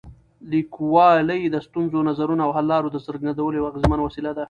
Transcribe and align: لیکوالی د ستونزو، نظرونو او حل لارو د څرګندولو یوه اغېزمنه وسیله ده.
لیکوالی 0.51 1.41
د 1.49 1.55
ستونزو، 1.65 1.99
نظرونو 2.09 2.41
او 2.45 2.51
حل 2.55 2.65
لارو 2.71 2.93
د 2.93 2.97
څرګندولو 3.07 3.57
یوه 3.59 3.69
اغېزمنه 3.71 4.01
وسیله 4.07 4.31
ده. 4.35 4.39